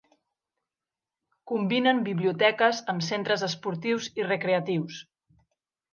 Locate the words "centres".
3.11-3.47